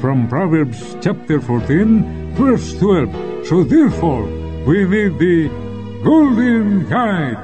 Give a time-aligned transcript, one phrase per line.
[0.00, 3.46] From Proverbs chapter 14, verse 12.
[3.46, 4.24] So therefore,
[4.64, 5.48] we need the
[6.02, 7.36] Golden Guide.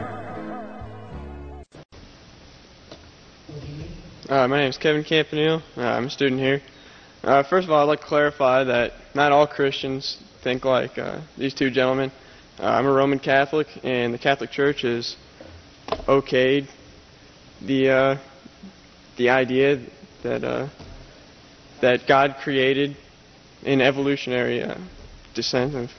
[4.27, 5.63] Uh, my name is Kevin Campanile.
[5.77, 6.63] Uh, I'm a student here.
[7.23, 11.21] Uh, first of all, I'd like to clarify that not all Christians think like uh,
[11.37, 12.11] these two gentlemen.
[12.59, 15.15] Uh, I'm a Roman Catholic, and the Catholic Church has
[16.09, 16.69] okayed
[17.61, 18.17] the uh,
[19.19, 19.79] the idea
[20.23, 20.71] that
[21.81, 22.97] that God created
[23.63, 24.77] in evolutionary uh,
[25.35, 25.91] descent of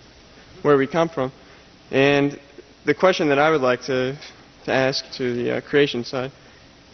[0.61, 1.31] where we come from.
[1.91, 2.39] And
[2.85, 4.17] the question that I would like to
[4.66, 6.31] to ask to the uh, creation side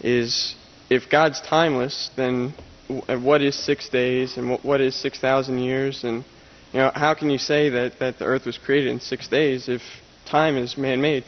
[0.01, 0.55] is
[0.89, 2.53] if God's timeless, then
[2.87, 6.03] w- what is six days and what, is 6,000 years?
[6.03, 6.23] And
[6.71, 9.67] you know, how can you say that, that the earth was created in six days
[9.67, 9.81] if
[10.25, 11.23] time is man made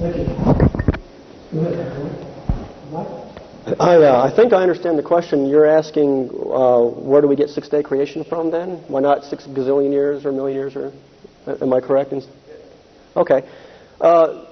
[0.00, 0.24] you.
[1.52, 1.88] Go ahead.
[2.90, 3.06] Mike?
[3.78, 5.46] I, uh, I think I understand the question.
[5.46, 8.76] You're asking uh, where do we get six day creation from then?
[8.88, 10.76] Why not six gazillion years or million years?
[10.76, 10.92] Or,
[11.46, 12.12] am I correct?
[13.16, 13.48] Okay.
[14.00, 14.46] Uh,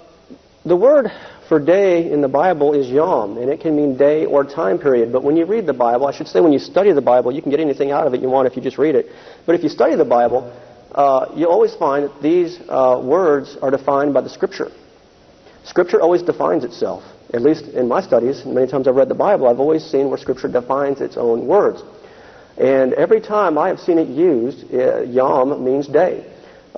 [0.64, 1.10] the word
[1.48, 5.12] for day in the Bible is yom, and it can mean day or time period.
[5.12, 7.42] But when you read the Bible, I should say when you study the Bible, you
[7.42, 9.06] can get anything out of it you want if you just read it.
[9.46, 10.56] But if you study the Bible,
[10.92, 14.70] uh, you always find that these uh, words are defined by the Scripture.
[15.64, 17.02] Scripture always defines itself.
[17.32, 20.18] At least in my studies, many times I've read the Bible, I've always seen where
[20.18, 21.82] Scripture defines its own words.
[22.58, 26.26] And every time I have seen it used, uh, yom means day.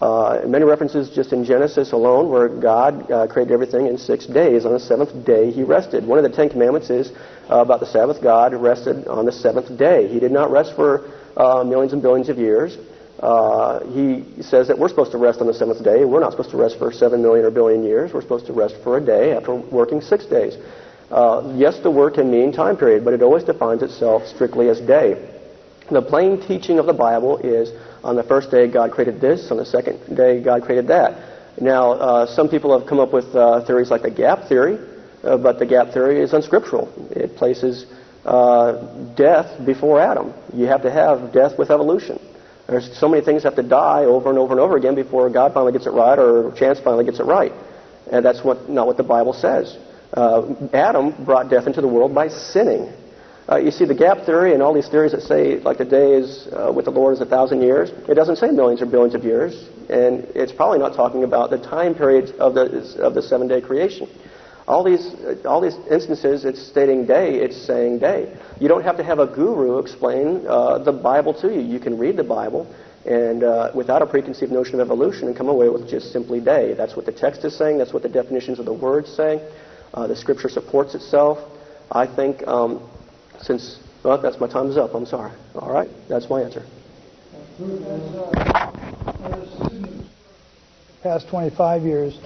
[0.00, 4.64] Uh, many references just in Genesis alone, where God uh, created everything in six days.
[4.64, 6.06] On the seventh day, He rested.
[6.06, 7.12] One of the Ten Commandments is
[7.50, 8.22] uh, about the Sabbath.
[8.22, 10.08] God rested on the seventh day.
[10.08, 12.76] He did not rest for uh, millions and billions of years.
[13.22, 16.04] Uh, he says that we're supposed to rest on the seventh day.
[16.04, 18.12] We're not supposed to rest for seven million or billion years.
[18.12, 20.56] We're supposed to rest for a day after working six days.
[21.08, 24.80] Uh, yes, the word can mean time period, but it always defines itself strictly as
[24.80, 25.38] day.
[25.88, 27.70] The plain teaching of the Bible is
[28.02, 31.60] on the first day God created this, on the second day God created that.
[31.60, 34.78] Now, uh, some people have come up with uh, theories like the gap theory,
[35.22, 36.90] uh, but the gap theory is unscriptural.
[37.10, 37.86] It places
[38.24, 40.32] uh, death before Adam.
[40.54, 42.18] You have to have death with evolution.
[42.66, 45.52] There's so many things have to die over and over and over again before God
[45.52, 47.52] finally gets it right or chance finally gets it right.
[48.10, 49.76] And that's what, not what the Bible says.
[50.12, 52.92] Uh, Adam brought death into the world by sinning.
[53.50, 56.12] Uh, you see, the gap theory and all these theories that say, like, the day
[56.12, 59.14] is uh, with the Lord is a thousand years, it doesn't say millions or billions
[59.14, 63.22] of years, and it's probably not talking about the time periods of the, of the
[63.22, 64.08] seven day creation.
[64.72, 65.14] All these,
[65.44, 68.34] all these instances, it's stating day, it's saying day.
[68.58, 71.60] You don't have to have a guru explain uh, the Bible to you.
[71.60, 72.66] You can read the Bible
[73.04, 76.72] and uh, without a preconceived notion of evolution and come away with just simply day.
[76.72, 77.76] That's what the text is saying.
[77.76, 79.46] That's what the definitions of the words say.
[79.92, 81.36] Uh, the Scripture supports itself.
[81.90, 82.88] I think um,
[83.42, 84.94] since, well, that's my time is up.
[84.94, 85.32] I'm sorry.
[85.54, 86.64] All right, that's my answer.
[91.02, 92.18] Past 25 years,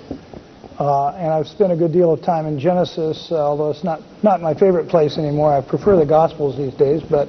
[0.78, 4.02] uh, and I've spent a good deal of time in Genesis, uh, although it's not
[4.22, 5.52] not my favorite place anymore.
[5.52, 7.28] I prefer the Gospels these days, but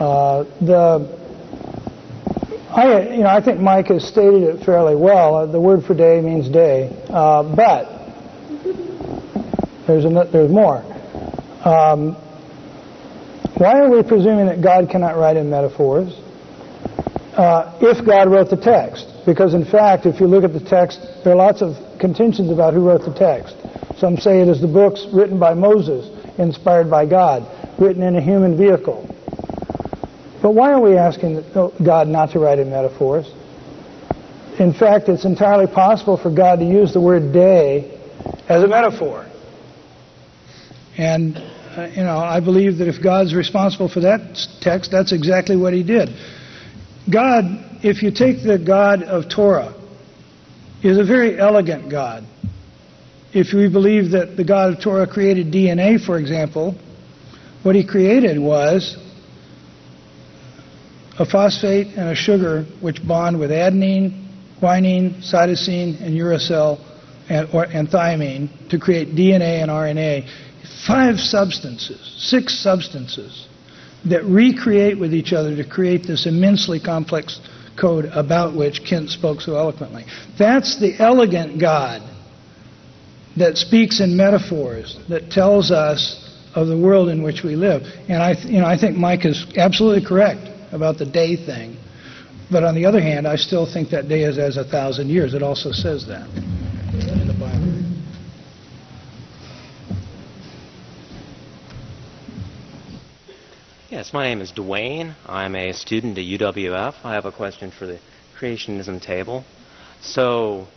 [0.00, 1.18] uh, the
[2.70, 5.34] I, you know, I think Mike has stated it fairly well.
[5.34, 7.88] Uh, the word for day means day, uh, but
[9.86, 10.84] there's there's more.
[11.64, 12.14] Um,
[13.56, 16.12] why are we presuming that God cannot write in metaphors
[17.36, 19.08] uh, if God wrote the text?
[19.26, 22.74] Because in fact, if you look at the text, there are lots of contentions about
[22.74, 23.56] who wrote the text.
[23.98, 26.08] Some say it is the books written by Moses,
[26.38, 27.46] inspired by God,
[27.78, 29.04] written in a human vehicle.
[30.40, 31.44] But why are we asking
[31.84, 33.26] God not to write in metaphors?
[34.58, 37.98] In fact, it's entirely possible for God to use the word day
[38.48, 39.26] as a metaphor.
[40.96, 45.56] And, uh, you know, I believe that if God's responsible for that text, that's exactly
[45.56, 46.10] what he did.
[47.10, 47.44] God,
[47.82, 49.74] if you take the God of Torah,
[50.82, 52.24] is a very elegant God.
[53.32, 56.76] If we believe that the God of Torah created DNA, for example,
[57.62, 58.96] what he created was
[61.18, 64.26] a phosphate and a sugar which bond with adenine,
[64.60, 66.78] guanine, cytosine, and uracil
[67.28, 70.28] and, or, and thymine to create DNA and RNA.
[70.86, 73.48] Five substances, six substances
[74.04, 77.40] that recreate with each other to create this immensely complex
[77.80, 80.04] code about which Kent spoke so eloquently.
[80.38, 82.02] That's the elegant God
[83.36, 87.82] that speaks in metaphors, that tells us of the world in which we live.
[88.08, 91.76] And I, you know, I think Mike is absolutely correct about the day thing.
[92.50, 95.34] But on the other hand, I still think that day is as a thousand years.
[95.34, 97.68] It also says that in the Bible.
[103.98, 105.16] Yes, my name is Dwayne.
[105.26, 106.94] I'm a student at UWF.
[107.02, 107.98] I have a question for the
[108.38, 109.44] creationism table.
[110.00, 110.68] So,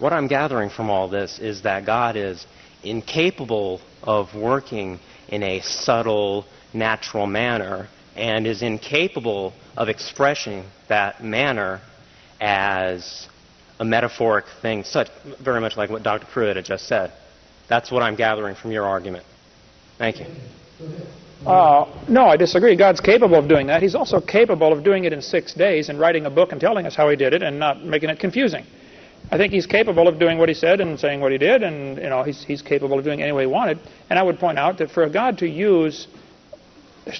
[0.00, 2.44] what I'm gathering from all this is that God is
[2.82, 4.98] incapable of working
[5.28, 7.86] in a subtle, natural manner
[8.16, 11.80] and is incapable of expressing that manner
[12.40, 13.28] as
[13.78, 15.10] a metaphoric thing, such
[15.40, 16.26] very much like what Dr.
[16.26, 17.12] Pruitt had just said.
[17.68, 19.24] That's what I'm gathering from your argument.
[19.96, 20.26] Thank you.
[21.46, 22.74] Uh, no, I disagree.
[22.76, 23.82] God's capable of doing that.
[23.82, 26.86] He's also capable of doing it in six days and writing a book and telling
[26.86, 28.64] us how he did it and not making it confusing.
[29.30, 31.96] I think he's capable of doing what he said and saying what he did, and
[31.98, 33.78] you know he's he's capable of doing it any way he wanted.
[34.10, 36.06] And I would point out that for a God to use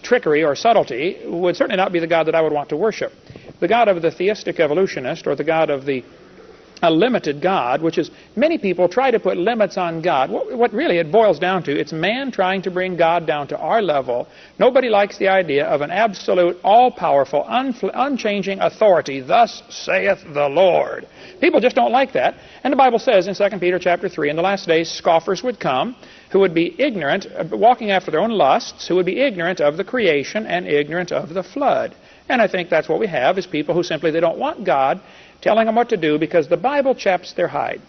[0.02, 3.12] trickery or subtlety would certainly not be the God that I would want to worship.
[3.60, 6.04] The God of the theistic evolutionist or the God of the
[6.82, 10.30] a limited God, which is many people try to put limits on God.
[10.30, 13.58] What, what, really it boils down to, it's man trying to bring God down to
[13.58, 14.28] our level.
[14.58, 19.20] Nobody likes the idea of an absolute, all-powerful, unchanging authority.
[19.20, 21.06] Thus saith the Lord.
[21.40, 22.34] People just don't like that.
[22.62, 25.60] And the Bible says in 2 Peter chapter 3, in the last days scoffers would
[25.60, 25.96] come
[26.34, 29.76] who would be ignorant, uh, walking after their own lusts, who would be ignorant of
[29.76, 31.94] the creation and ignorant of the flood.
[32.28, 35.00] And I think that's what we have is people who simply they don't want God
[35.44, 37.82] telling them what to do because the Bible chaps their hide.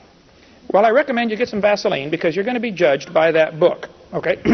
[0.73, 3.61] Well, I recommend you get some Vaseline because you're going to be judged by that
[3.61, 3.87] book.
[4.13, 4.35] Okay?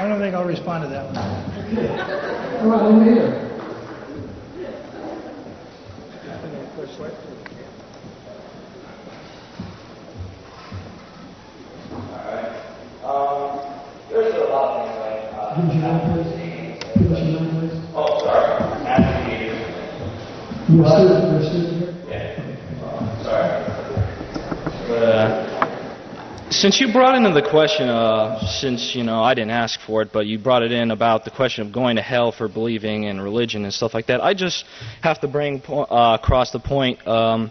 [0.00, 1.16] I, don't think I'll respond to that one.
[20.78, 21.94] You're student, you're student here?
[22.08, 23.24] Yeah.
[23.24, 23.50] sorry.
[24.86, 29.80] But, uh, since you brought into the question, uh, since you know I didn't ask
[29.80, 32.46] for it, but you brought it in about the question of going to hell for
[32.46, 34.66] believing in religion and stuff like that, I just
[35.02, 37.04] have to bring uh, across the point.
[37.08, 37.50] Um,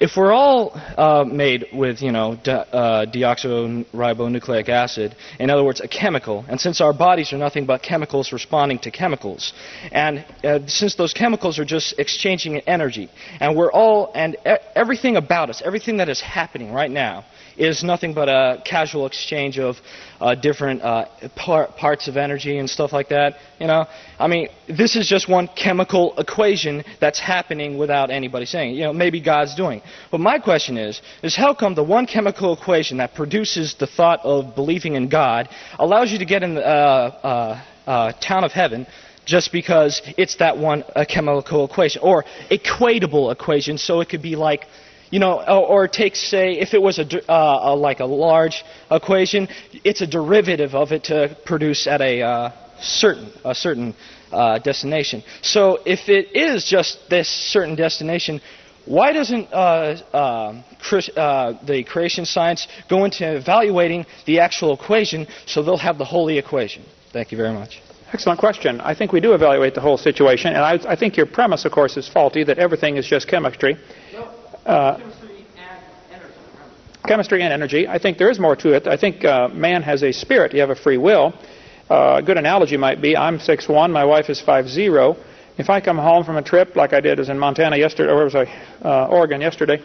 [0.00, 5.88] if we're all uh, made with, you know, uh, deoxyribonucleic acid, in other words, a
[5.88, 9.52] chemical, and since our bodies are nothing but chemicals responding to chemicals,
[9.92, 13.08] and uh, since those chemicals are just exchanging energy,
[13.40, 17.24] and we're all, and e- everything about us, everything that is happening right now,
[17.56, 19.76] is nothing but a casual exchange of
[20.20, 21.06] uh, different uh,
[21.36, 23.36] par- parts of energy and stuff like that.
[23.60, 23.86] You know,
[24.18, 28.74] I mean, this is just one chemical equation that's happening without anybody saying.
[28.74, 29.82] You know, maybe God's doing.
[30.10, 34.20] But my question is, is how come the one chemical equation that produces the thought
[34.24, 38.52] of believing in God allows you to get in the uh, uh, uh town of
[38.52, 38.86] heaven?
[39.24, 44.66] Just because it's that one chemical equation, or equatable equation, so it could be like
[45.14, 48.64] you know, or, or take, say, if it was a, uh, a, like a large
[48.90, 49.46] equation,
[49.84, 53.94] it's a derivative of it to produce at a uh, certain a certain
[54.32, 55.22] uh, destination.
[55.40, 58.40] So if it is just this certain destination,
[58.86, 60.62] why doesn't uh, uh,
[61.16, 66.38] uh, the creation science go into evaluating the actual equation so they'll have the holy
[66.38, 66.82] equation?
[67.12, 67.80] Thank you very much.
[68.12, 68.80] Excellent question.
[68.80, 71.70] I think we do evaluate the whole situation, and I, I think your premise, of
[71.70, 73.76] course, is faulty that everything is just chemistry.
[74.64, 74.98] Uh,
[77.06, 77.86] chemistry and energy.
[77.86, 78.86] I think there is more to it.
[78.86, 80.54] I think uh, man has a spirit.
[80.54, 81.34] You have a free will.
[81.90, 85.16] Uh, a good analogy might be I'm 6'1", my wife is 5'0".
[85.58, 88.16] If I come home from a trip like I did as in Montana yesterday, or
[88.16, 88.44] where was I?
[88.82, 89.82] Uh, Oregon yesterday.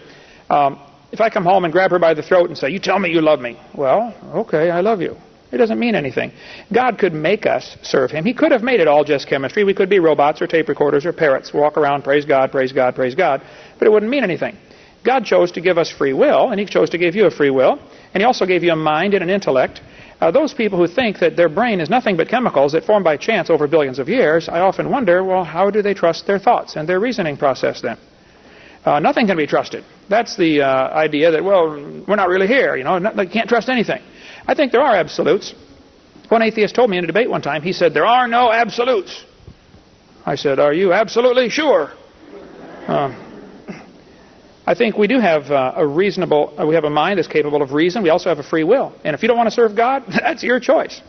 [0.50, 0.79] Um,
[1.12, 3.12] if I come home and grab her by the throat and say, "You tell me
[3.12, 5.15] you love me," well, okay, I love you.
[5.51, 6.31] It doesn't mean anything.
[6.71, 8.25] God could make us serve Him.
[8.25, 9.63] He could have made it all just chemistry.
[9.63, 12.95] We could be robots or tape recorders or parrots, walk around, praise God, praise God,
[12.95, 13.41] praise God,
[13.77, 14.57] but it wouldn't mean anything.
[15.03, 17.49] God chose to give us free will, and He chose to give you a free
[17.49, 17.79] will,
[18.13, 19.81] and He also gave you a mind and an intellect.
[20.19, 23.15] Uh, those people who think that their brain is nothing but chemicals that form by
[23.15, 26.75] chance over billions of years, I often wonder, well, how do they trust their thoughts
[26.75, 27.97] and their reasoning process then?
[28.83, 29.83] Uh, nothing can be trusted.
[30.09, 31.69] That's the uh, idea that, well,
[32.07, 34.01] we're not really here, you know, not, they can't trust anything.
[34.45, 35.53] I think there are absolutes.
[36.27, 39.23] One atheist told me in a debate one time, he said, there are no absolutes.
[40.25, 41.91] I said, are you absolutely sure?
[42.87, 43.28] Uh,
[44.69, 47.63] I think we do have uh, a reasonable, uh, we have a mind that's capable
[47.63, 48.03] of reason.
[48.03, 48.93] We also have a free will.
[49.03, 51.01] And if you don't want to serve God, that's your choice.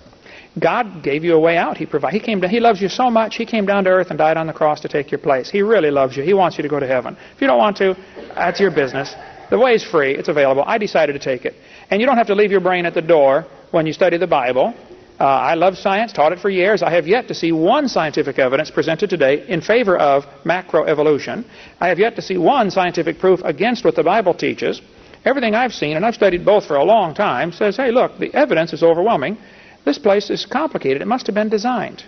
[0.59, 1.76] God gave you a way out.
[1.76, 2.19] He provided.
[2.19, 2.40] He came.
[2.40, 3.37] Down, he loves you so much.
[3.37, 5.50] He came down to earth and died on the cross to take your place.
[5.50, 6.23] He really loves you.
[6.23, 7.19] He wants you to go to heaven.
[7.35, 7.95] If you don't want to,
[8.35, 9.14] that's your business.
[9.50, 10.14] The way is free.
[10.14, 10.64] It's available.
[10.67, 11.55] I decided to take it.
[11.90, 14.26] And you don't have to leave your brain at the door when you study the
[14.26, 14.73] Bible.
[15.21, 16.83] Uh, I love science, taught it for years.
[16.83, 21.45] I have yet to see one scientific evidence presented today in favor of macroevolution.
[21.79, 24.81] I have yet to see one scientific proof against what the Bible teaches.
[25.27, 28.33] Everything I've seen, and I've studied both for a long time, says, hey, look, the
[28.35, 29.37] evidence is overwhelming.
[29.85, 31.03] This place is complicated.
[31.03, 32.03] It must have been designed.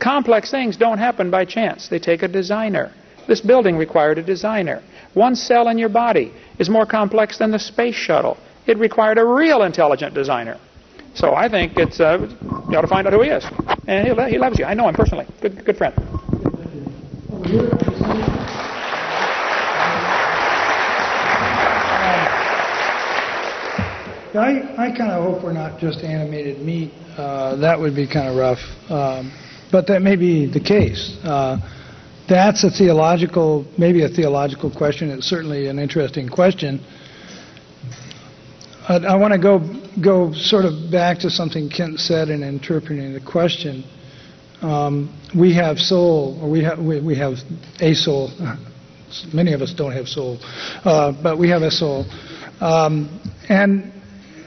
[0.00, 1.88] Complex things don't happen by chance.
[1.88, 2.94] They take a designer.
[3.28, 4.82] This building required a designer.
[5.12, 8.38] One cell in your body is more complex than the space shuttle.
[8.66, 10.58] It required a real intelligent designer.
[11.14, 12.18] So I think it's uh,
[12.70, 13.44] you ought to find out who he is,
[13.86, 14.64] and he, he loves you.
[14.64, 15.26] I know him personally.
[15.40, 15.94] Good good friend.
[24.34, 26.90] I, I kind of hope we're not just animated meat.
[27.18, 28.60] Uh, that would be kind of rough.
[28.90, 29.30] Um,
[29.70, 31.18] but that may be the case.
[31.22, 31.58] Uh,
[32.28, 35.10] that's a theological, maybe a theological question.
[35.10, 36.80] It's certainly an interesting question.
[38.88, 39.60] I, I want to go
[40.02, 43.84] go sort of back to something Kent said in interpreting the question.
[44.60, 47.34] Um, we have soul, or we have we, we have
[47.80, 48.30] a soul.
[49.32, 50.38] Many of us don't have soul,
[50.84, 52.06] uh, but we have a soul,
[52.60, 53.92] um, and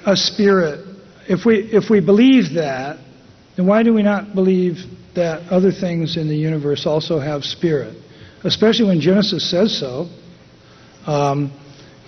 [0.05, 0.85] a spirit.
[1.29, 2.99] If we if we believe that,
[3.55, 4.79] then why do we not believe
[5.15, 7.95] that other things in the universe also have spirit?
[8.43, 10.09] Especially when Genesis says so.
[11.05, 11.51] Um,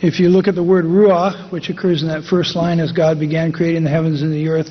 [0.01, 3.19] if you look at the word ruach, which occurs in that first line as God
[3.19, 4.69] began creating the heavens and the earth,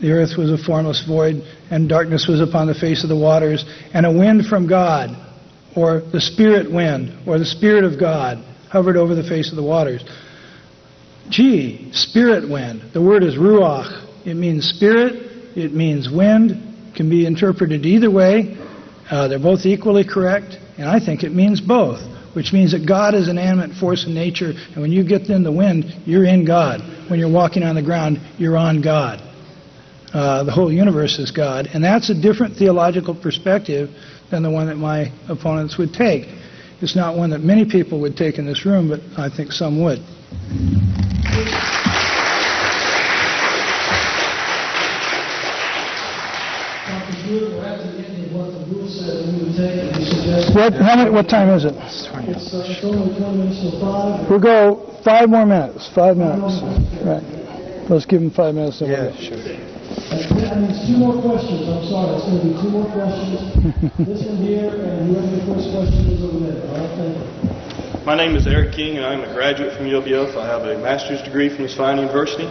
[0.00, 3.64] the earth was a formless void, and darkness was upon the face of the waters,
[3.92, 5.10] and a wind from God,
[5.76, 9.62] or the spirit wind, or the spirit of God, hovered over the face of the
[9.62, 10.04] waters.
[11.28, 12.82] Gee, spirit wind.
[12.92, 14.26] The word is ruach.
[14.26, 18.58] It means spirit, it means wind, can be interpreted either way.
[19.08, 22.00] Uh, they're both equally correct, and I think it means both
[22.34, 25.42] which means that God is an animate force in nature, and when you get in
[25.42, 26.80] the wind, you're in God.
[27.08, 29.20] When you're walking on the ground, you're on God.
[30.12, 33.90] Uh, the whole universe is God, and that's a different theological perspective
[34.30, 36.26] than the one that my opponents would take.
[36.80, 39.82] It's not one that many people would take in this room, but I think some
[39.82, 40.00] would.
[50.54, 51.74] What, how many, what time is it?
[54.30, 55.90] We'll go five more minutes.
[55.92, 56.62] Five minutes.
[57.02, 57.90] Right.
[57.90, 58.80] Let's give him five minutes.
[58.80, 59.34] Yeah, sure.
[59.34, 61.66] And there's two more questions.
[61.66, 62.14] I'm sorry.
[62.14, 63.42] It's going to be two more questions.
[64.06, 66.62] this one here, and whoever the first question is over there.
[66.70, 68.06] All right, thank you.
[68.06, 70.36] My name is Eric King, and I'm a graduate from UWF.
[70.36, 72.46] I have a master's degree from this fine university.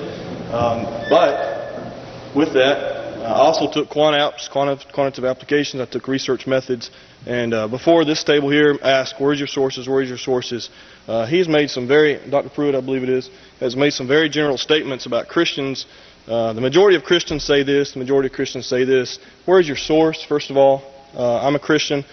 [0.51, 5.81] Um, but with that, I also took quant apps, quantitative applications.
[5.81, 6.91] I took research methods.
[7.25, 10.69] And uh, before this table here asked, where's your sources, where's your sources,
[11.07, 12.49] uh, he's made some very, Dr.
[12.49, 15.85] Pruitt, I believe it is, has made some very general statements about Christians.
[16.27, 19.19] Uh, the majority of Christians say this, the majority of Christians say this.
[19.45, 20.83] Where's your source, first of all?
[21.15, 22.03] Uh, I'm a Christian,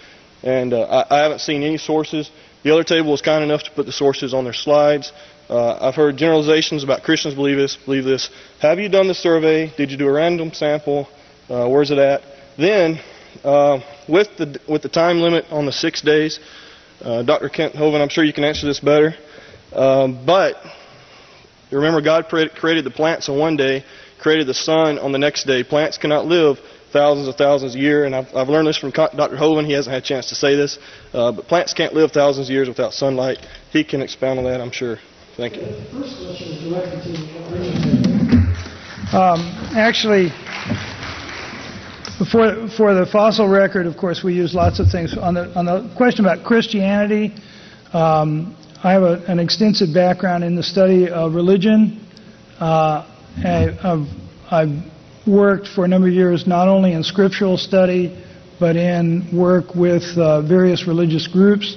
[0.45, 2.31] and uh, I, I haven't seen any sources.
[2.63, 5.13] The other table was kind enough to put the sources on their slides.
[5.49, 8.31] Uh, I've heard generalizations about Christians believe this, believe this.
[8.61, 9.73] Have you done the survey?
[9.77, 11.09] Did you do a random sample?
[11.49, 12.23] Where's it at?
[12.57, 13.01] Then,
[14.11, 16.39] with the with the time limit on the six days,
[17.03, 17.49] Uh, Dr.
[17.49, 19.15] Kent Hovind, I'm sure you can answer this better.
[19.75, 20.57] Um, but
[21.71, 23.85] remember, God created the plants on one day,
[24.19, 25.65] created the sun on the next day.
[25.65, 26.61] Plants cannot live
[26.93, 29.37] thousands of thousands a year, and I've, I've learned this from Dr.
[29.37, 29.67] Hovind.
[29.67, 30.79] He hasn't had a chance to say this,
[31.15, 33.39] uh, but plants can't live thousands of years without sunlight.
[33.71, 34.99] He can expound on that, I'm sure.
[35.39, 35.63] Thank you.
[35.63, 37.31] The first question is directed to
[39.17, 39.41] um,
[39.75, 40.31] actually,
[42.25, 45.17] for, for the fossil record, of course, we use lots of things.
[45.17, 47.35] On the, on the question about Christianity,
[47.93, 52.07] um, I have a, an extensive background in the study of religion.
[52.59, 53.07] Uh,
[53.39, 54.07] I, have
[54.51, 58.23] I've worked for a number of years not only in scriptural study,
[58.59, 61.77] but in work with uh, various religious groups.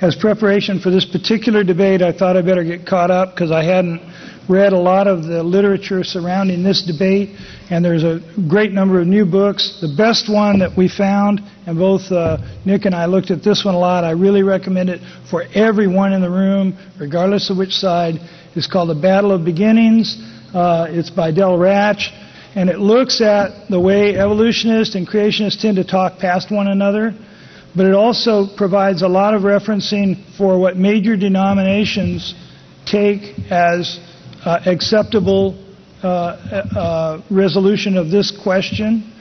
[0.00, 3.62] As preparation for this particular debate, I thought I better get caught up because I
[3.62, 4.00] hadn't
[4.48, 7.30] read a lot of the literature surrounding this debate,
[7.70, 9.78] and there's a great number of new books.
[9.80, 13.64] The best one that we found, and both uh, Nick and I looked at this
[13.64, 17.72] one a lot, I really recommend it for everyone in the room, regardless of which
[17.72, 18.16] side,
[18.56, 20.18] is called The Battle of Beginnings.
[20.52, 22.08] Uh, it's by Del Ratzsch,
[22.54, 27.14] and it looks at the way evolutionists and creationists tend to talk past one another,
[27.74, 32.34] but it also provides a lot of referencing for what major denominations
[32.84, 33.98] take as
[34.44, 35.58] acceptable
[36.02, 39.12] uh, uh, resolution of this question.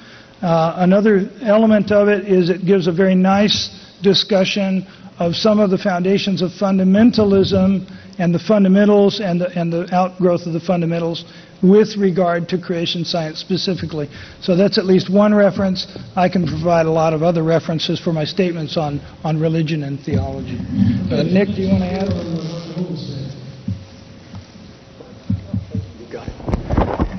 [0.42, 3.70] another element of it is it gives a very nice
[4.02, 4.86] discussion
[5.20, 7.86] of some of the foundations of fundamentalism
[8.18, 11.26] and the fundamentals and the, and the outgrowth of the fundamentals
[11.62, 14.10] with regard to creation science specifically.
[14.42, 15.86] So that's at least one reference.
[16.16, 20.00] I can provide a lot of other references for my statements on, on religion and
[20.00, 20.58] theology.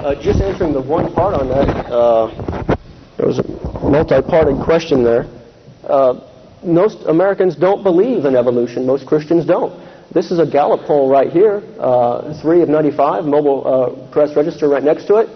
[0.02, 2.26] Uh, just answering the one part on that, uh,
[3.16, 3.46] there was a
[3.86, 5.30] multi-parted question there.
[5.84, 6.18] Uh,
[6.64, 8.84] most Americans don't believe in evolution.
[8.84, 9.70] Most Christians don't.
[10.12, 14.68] This is a Gallup poll right here, uh, 3 of 95, mobile uh, press register
[14.68, 15.28] right next to it.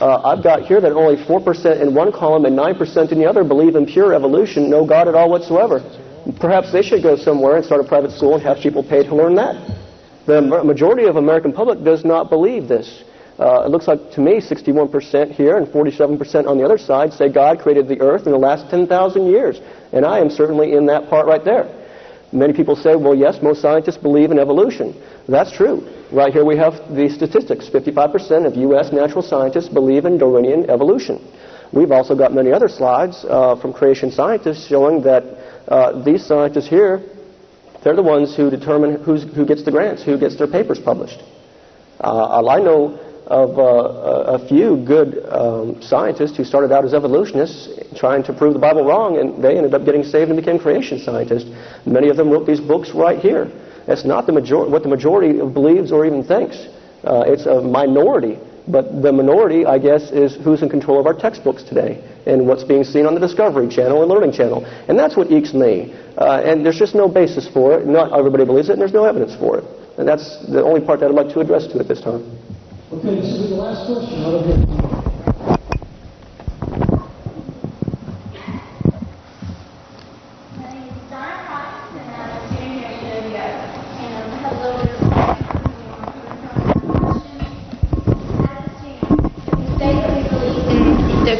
[0.00, 3.42] Uh, I've got here that only 4% in one column and 9% in the other
[3.42, 5.82] believe in pure evolution, no God at all whatsoever.
[6.38, 9.16] Perhaps they should go somewhere and start a private school and have people paid to
[9.16, 9.56] learn that.
[10.26, 13.02] The majority of American public does not believe this.
[13.38, 17.28] Uh, it looks like to me 61% here and 47% on the other side say
[17.28, 19.60] God created the earth in the last 10,000 years.
[19.92, 21.66] And I am certainly in that part right there.
[22.32, 25.00] Many people say, well, yes, most scientists believe in evolution.
[25.28, 25.88] That's true.
[26.12, 27.68] Right here we have the statistics.
[27.68, 28.92] 55% of U.S.
[28.92, 31.20] natural scientists believe in Darwinian evolution.
[31.72, 35.24] We've also got many other slides uh, from creation scientists showing that
[35.66, 37.02] uh, these scientists here,
[37.82, 41.20] they're the ones who determine who gets the grants, who gets their papers published.
[42.00, 47.68] Uh, I know of uh, a few good um, scientists who started out as evolutionists
[47.96, 50.98] trying to prove the Bible wrong, and they ended up getting saved and became creation
[50.98, 51.48] scientists.
[51.86, 53.50] Many of them wrote these books right here.
[53.86, 56.68] That's not the major- what the majority believes or even thinks.
[57.04, 61.14] Uh, it's a minority, but the minority, I guess, is who's in control of our
[61.14, 64.64] textbooks today and what's being seen on the Discovery Channel and Learning Channel.
[64.88, 65.94] And that's what ekes me.
[66.16, 67.86] Uh, and there's just no basis for it.
[67.86, 69.64] Not everybody believes it, and there's no evidence for it.
[69.98, 72.33] And that's the only part that I'd like to address to at this time.
[72.94, 74.84] Okay, this will be the last question out of here.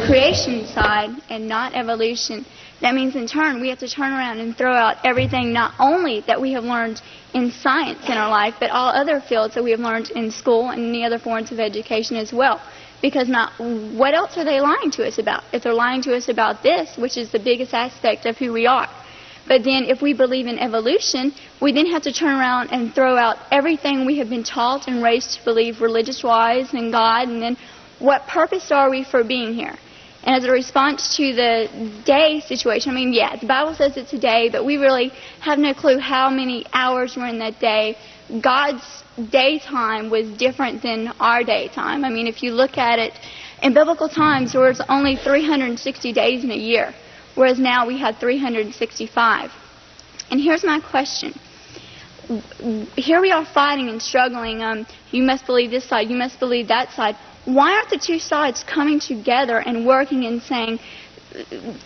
[0.05, 2.45] creation side and not evolution,
[2.81, 6.21] that means in turn we have to turn around and throw out everything not only
[6.27, 7.01] that we have learned
[7.33, 10.69] in science in our life, but all other fields that we have learned in school
[10.69, 12.61] and any other forms of education as well.
[13.01, 15.43] Because not what else are they lying to us about?
[15.53, 18.65] If they're lying to us about this, which is the biggest aspect of who we
[18.65, 18.89] are.
[19.47, 23.15] But then if we believe in evolution, we then have to turn around and throw
[23.15, 27.41] out everything we have been taught and raised to believe religious wise in God and
[27.41, 27.57] then
[27.99, 29.75] what purpose are we for being here?
[30.25, 34.13] And as a response to the day situation, I mean, yeah, the Bible says it's
[34.13, 35.09] a day, but we really
[35.39, 37.95] have no clue how many hours were in that day.
[38.41, 42.03] God's daytime was different than our daytime.
[42.03, 43.13] I mean, if you look at it,
[43.61, 46.93] in biblical times, there was only 360 days in a year,
[47.35, 49.51] whereas now we have 365.
[50.31, 51.33] And here's my question.
[52.95, 54.63] Here we are fighting and struggling.
[54.63, 58.19] Um, you must believe this side, you must believe that side why aren't the two
[58.19, 60.79] sides coming together and working and saying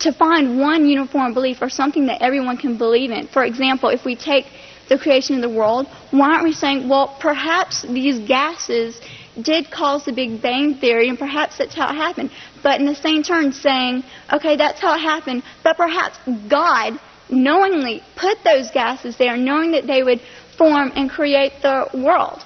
[0.00, 3.28] to find one uniform belief or something that everyone can believe in?
[3.28, 4.46] For example, if we take
[4.88, 9.00] the creation of the world, why aren't we saying, well, perhaps these gases
[9.40, 12.30] did cause the Big Bang Theory, and perhaps that's how it happened.
[12.62, 16.18] But in the same turn, saying, okay, that's how it happened, but perhaps
[16.48, 16.98] God
[17.30, 20.20] knowingly put those gases there, knowing that they would
[20.58, 22.44] form and create the world.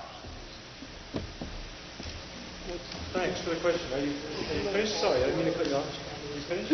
[3.14, 3.86] Thanks for the question.
[3.94, 4.98] Are you, are you finished?
[4.98, 5.86] Sorry, I didn't mean to cut you off.
[5.86, 6.72] Are you finished?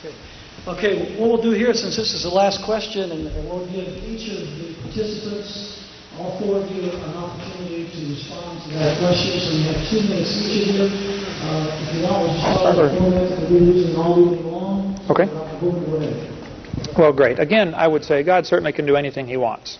[0.00, 0.16] Okay.
[0.64, 3.84] Okay, what we'll do here, since this is the last question, and, and we'll give
[4.08, 5.84] each of the participants,
[6.16, 9.36] all four of you, an opportunity to respond to that question.
[9.36, 10.88] So we have two minutes each of you.
[10.88, 14.96] Uh, if you want, we'll just follow the format that we're using all evening long.
[15.12, 15.28] Okay.
[15.28, 16.96] Uh.
[16.96, 17.38] Well, great.
[17.38, 19.76] Again, I would say God certainly can do anything He wants.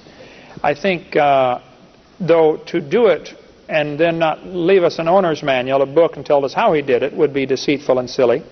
[0.62, 1.60] I think, uh,
[2.20, 3.32] though, to do it
[3.68, 6.82] and then not leave us an owner's manual, a book, and tell us how He
[6.82, 8.42] did it would be deceitful and silly.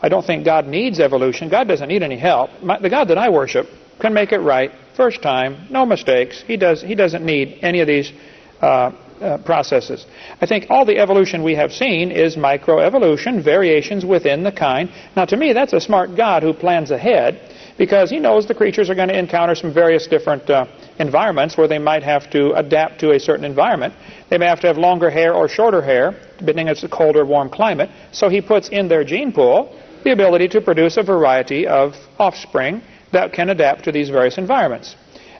[0.00, 1.48] I don't think God needs evolution.
[1.48, 2.50] God doesn't need any help.
[2.62, 3.66] My, the God that I worship
[4.00, 6.42] can make it right first time, no mistakes.
[6.46, 6.82] He does.
[6.82, 8.12] He doesn't need any of these
[8.60, 10.06] uh, uh, processes.
[10.40, 14.90] I think all the evolution we have seen is microevolution, variations within the kind.
[15.16, 17.40] Now, to me, that's a smart God who plans ahead
[17.78, 20.66] because he knows the creatures are going to encounter some various different uh,
[20.98, 23.94] environments where they might have to adapt to a certain environment.
[24.28, 27.16] They may have to have longer hair or shorter hair, depending on it's a cold
[27.16, 27.88] or warm climate.
[28.12, 32.82] So he puts in their gene pool the ability to produce a variety of offspring
[33.12, 34.96] that can adapt to these various environments.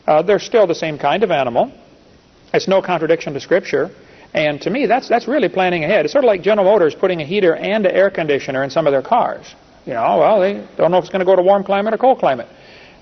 [0.07, 1.73] Uh, they're still the same kind of animal.
[2.55, 3.91] It's no contradiction to Scripture.
[4.33, 6.05] And to me, that's, that's really planning ahead.
[6.05, 8.87] It's sort of like General Motors putting a heater and an air conditioner in some
[8.87, 9.55] of their cars.
[9.89, 11.97] You know, well, they don't know if it's going to go to warm climate or
[11.97, 12.47] cold climate.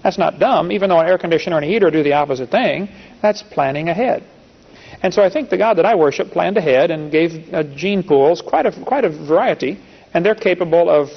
[0.05, 2.89] That's not dumb, even though an air conditioner and a heater do the opposite thing.
[3.21, 4.23] That's planning ahead.
[5.03, 8.05] And so I think the God that I worship planned ahead and gave uh, gene
[8.05, 9.81] pools quite a, quite a variety,
[10.15, 11.09] and they're capable of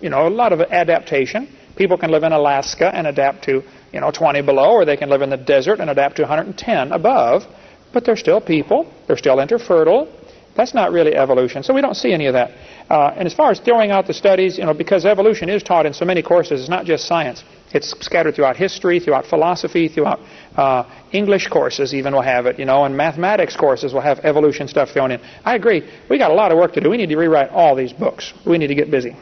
[0.00, 1.48] you know, a lot of adaptation.
[1.76, 5.08] People can live in Alaska and adapt to, you know, 20 below, or they can
[5.08, 7.44] live in the desert and adapt to 110 above.
[7.92, 8.92] But they're still people.
[9.06, 10.08] They're still interfertile.
[10.56, 11.62] That's not really evolution.
[11.62, 12.50] So we don't see any of that.
[12.90, 15.86] Uh, and as far as throwing out the studies, you know, because evolution is taught
[15.86, 17.44] in so many courses, it's not just science.
[17.72, 20.20] It's scattered throughout history, throughout philosophy, throughout
[20.56, 24.68] uh, English courses even will have it, you know, and mathematics courses will have evolution
[24.68, 25.20] stuff thrown in.
[25.44, 25.82] I agree.
[26.10, 26.90] We got a lot of work to do.
[26.90, 28.34] We need to rewrite all these books.
[28.44, 29.16] We need to get busy.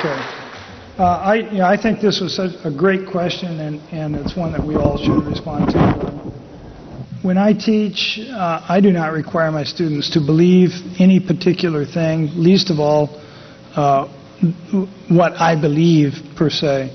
[0.00, 0.16] Okay.
[1.00, 4.36] Uh, I, you know, I think this was such a great question, and, and it's
[4.36, 5.78] one that we all should respond to.
[7.22, 12.28] When I teach, uh, I do not require my students to believe any particular thing,
[12.34, 13.18] least of all
[13.76, 14.08] uh,
[15.08, 16.94] what I believe per se.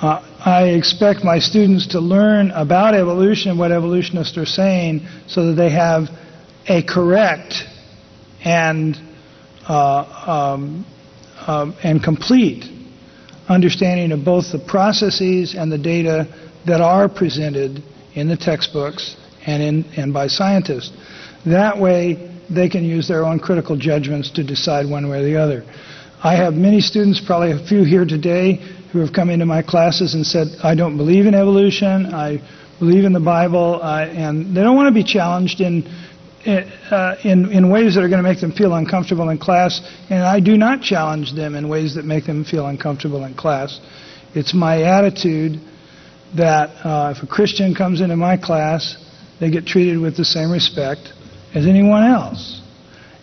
[0.00, 5.46] Uh, I expect my students to learn about evolution and what evolutionists are saying so
[5.46, 6.08] that they have
[6.66, 7.54] a correct
[8.44, 8.96] and
[9.68, 10.84] uh, um,
[11.46, 12.71] um, and complete
[13.48, 16.26] understanding of both the processes and the data
[16.66, 17.82] that are presented
[18.14, 20.92] in the textbooks and, in, and by scientists.
[21.44, 25.36] That way, they can use their own critical judgments to decide one way or the
[25.36, 25.64] other.
[26.22, 28.56] I have many students, probably a few here today,
[28.92, 32.40] who have come into my classes and said, I don't believe in evolution, I
[32.78, 35.82] believe in the Bible, uh, and they don't want to be challenged in
[36.44, 40.40] in, in ways that are going to make them feel uncomfortable in class, and I
[40.40, 43.80] do not challenge them in ways that make them feel uncomfortable in class.
[44.34, 45.60] It's my attitude
[46.36, 48.96] that uh, if a Christian comes into my class,
[49.40, 51.12] they get treated with the same respect
[51.54, 52.60] as anyone else.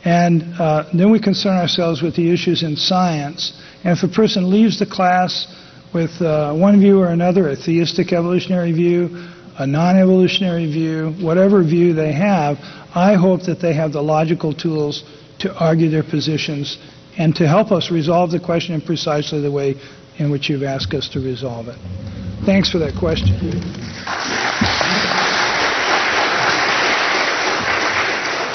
[0.05, 3.59] And uh, then we concern ourselves with the issues in science.
[3.83, 5.47] And if a person leaves the class
[5.93, 9.09] with uh, one view or another, a theistic evolutionary view,
[9.57, 12.57] a non evolutionary view, whatever view they have,
[12.95, 15.03] I hope that they have the logical tools
[15.39, 16.77] to argue their positions
[17.17, 19.75] and to help us resolve the question in precisely the way
[20.17, 21.77] in which you've asked us to resolve it.
[22.45, 23.35] Thanks for that question.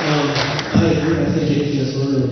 [0.05, 0.31] Um,
[0.77, 1.05] I.
[1.25, 1.64] I think atheists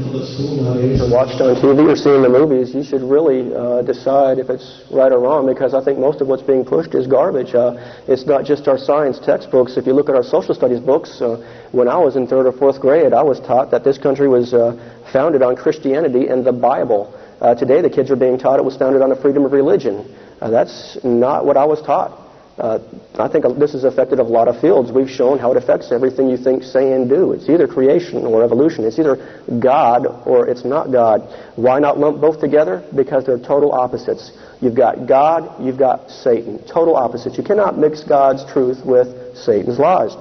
[0.03, 4.83] Or watched on TV or seen the movies, you should really uh, decide if it's
[4.91, 7.55] right or wrong because I think most of what's being pushed is garbage.
[7.55, 7.77] Uh,
[8.09, 9.77] it's not just our science textbooks.
[9.77, 11.39] If you look at our social studies books, uh,
[11.71, 14.55] when I was in third or fourth grade, I was taught that this country was
[14.55, 14.75] uh,
[15.13, 17.15] founded on Christianity and the Bible.
[17.41, 20.13] Uh, today, the kids are being taught it was founded on the freedom of religion.
[20.41, 22.22] Uh, that's not what I was taught.
[22.59, 22.79] Uh,
[23.19, 24.93] I think this has affected a lot of fields.
[24.93, 27.33] We've shown how it affects everything you think, say, and do.
[27.33, 28.85] It's either creation or evolution.
[28.85, 29.17] It's either
[29.59, 31.23] God or it's not God.
[31.57, 32.85] Why not lump both together?
[32.95, 34.33] Because they're total opposites.
[34.61, 36.63] You've got God, you've got Satan.
[36.67, 37.39] Total opposites.
[37.39, 40.15] You cannot mix God's truth with Satan's lies.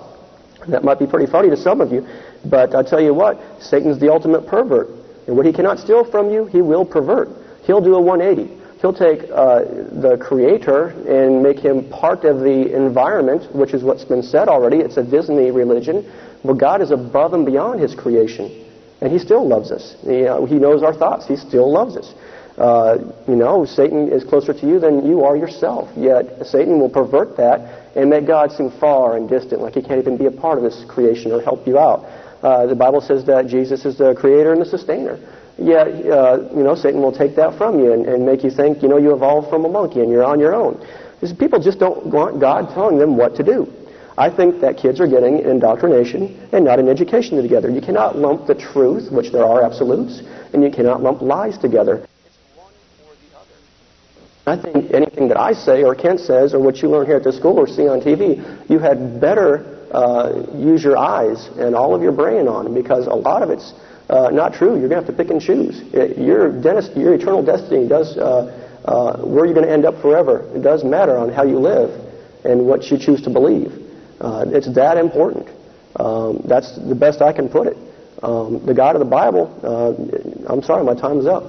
[0.67, 2.07] That might be pretty funny to some of you,
[2.45, 4.89] but I tell you what, Satan's the ultimate pervert.
[5.27, 7.29] And what he cannot steal from you, he will pervert.
[7.63, 8.60] He'll do a 180.
[8.81, 9.59] He'll take uh,
[10.01, 14.77] the creator and make him part of the environment, which is what's been said already.
[14.77, 16.11] It's a Disney religion.
[16.43, 18.65] But God is above and beyond his creation.
[18.99, 19.95] And he still loves us.
[20.01, 21.27] He, uh, he knows our thoughts.
[21.27, 22.13] He still loves us.
[22.57, 25.89] Uh, you know, Satan is closer to you than you are yourself.
[25.95, 29.99] Yet Satan will pervert that and make God seem far and distant, like he can't
[29.99, 32.05] even be a part of this creation or help you out.
[32.41, 35.19] Uh, the Bible says that Jesus is the creator and the sustainer.
[35.61, 38.81] Yet, uh, you know, Satan will take that from you and, and make you think,
[38.81, 40.83] you know, you evolved from a monkey and you're on your own.
[41.13, 43.71] Because people just don't want God telling them what to do.
[44.17, 47.69] I think that kids are getting indoctrination and not an education together.
[47.69, 50.21] You cannot lump the truth, which there are absolutes,
[50.53, 52.07] and you cannot lump lies together.
[54.47, 57.23] I think anything that I say or Kent says or what you learn here at
[57.23, 61.93] the school or see on TV, you had better uh, use your eyes and all
[61.93, 63.73] of your brain on because a lot of it's
[64.09, 64.79] uh, not true.
[64.79, 65.81] You're going to have to pick and choose.
[65.93, 70.01] It, your, dentist, your eternal destiny does, uh, uh, where you're going to end up
[70.01, 71.89] forever, it does matter on how you live
[72.43, 73.71] and what you choose to believe.
[74.19, 75.47] Uh, it's that important.
[75.95, 77.77] Um, that's the best I can put it.
[78.23, 81.43] Um, the God of the Bible, uh, I'm sorry, my up.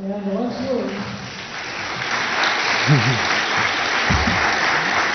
[0.00, 0.90] Last word.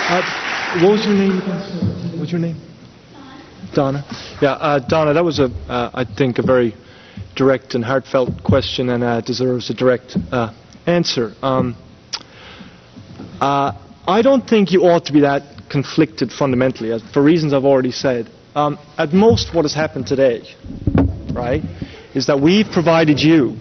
[0.10, 0.22] uh,
[0.82, 1.40] what was your name?
[2.20, 2.73] What's your name?
[3.74, 4.04] Donna.
[4.42, 6.76] Yeah, uh, Donna, that was a, uh, I think, a very
[7.36, 10.54] direct and heartfelt question, and uh, deserves a direct uh,
[10.86, 11.34] answer.
[11.42, 11.76] Um,
[13.42, 13.74] uh,
[14.08, 18.30] I don't think you ought to be that conflicted fundamentally, for reasons I've already said.
[18.56, 20.44] Um, at most, what has happened today,
[21.34, 21.64] right,
[22.14, 23.58] is that we've provided you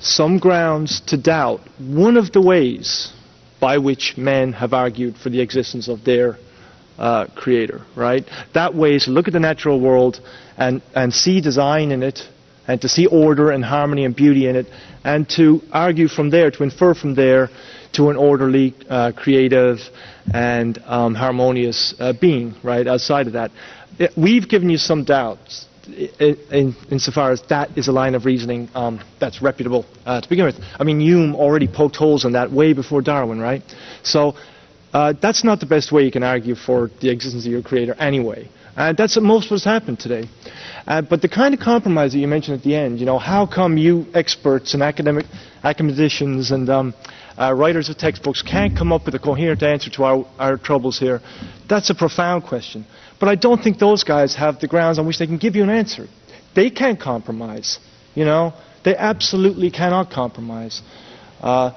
[0.00, 3.12] some grounds to doubt one of the ways
[3.60, 6.36] by which men have argued for the existence of their
[6.98, 8.24] uh, creator, right?
[8.54, 10.20] That way is to look at the natural world
[10.56, 12.20] and, and see design in it,
[12.66, 14.66] and to see order and harmony and beauty in it,
[15.04, 17.50] and to argue from there, to infer from there
[17.92, 19.78] to an orderly, uh, creative,
[20.32, 23.50] and um, harmonious uh, being, right, outside of that.
[23.98, 28.68] It, we've given you some doubts in, insofar as that is a line of reasoning
[28.74, 30.56] um, that's reputable uh, to begin with.
[30.78, 33.62] I mean, Hume already poked holes in that way before Darwin, right?
[34.02, 34.34] So
[34.94, 37.94] uh, that's not the best way you can argue for the existence of your creator
[37.98, 38.48] anyway.
[38.76, 40.28] And that's most what's happened today.
[40.86, 43.44] Uh, but the kind of compromise that you mentioned at the end, you know, how
[43.46, 45.26] come you experts and academic
[45.64, 46.94] academicians and um,
[47.36, 50.98] uh, writers of textbooks can't come up with a coherent answer to our, our troubles
[50.98, 51.20] here?
[51.68, 52.86] That's a profound question.
[53.18, 55.64] But I don't think those guys have the grounds on which they can give you
[55.64, 56.06] an answer.
[56.54, 57.80] They can't compromise.
[58.14, 58.54] You know,
[58.84, 60.82] they absolutely cannot compromise.
[61.40, 61.72] Uh,